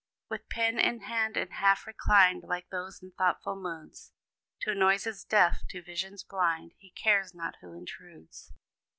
[0.31, 4.13] With pen in hand, and half reclined, Like those in thoughtful moods;
[4.61, 8.51] To noises deaf, to visions blind, He cares not who intrudes.